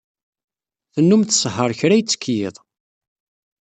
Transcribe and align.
Tennum 0.93 1.23
tsehheṛ 1.23 1.71
kra 1.79 1.95
itekk 1.99 2.23
yiḍ. 2.35 2.55